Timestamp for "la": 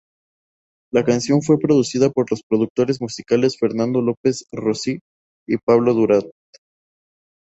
0.91-1.03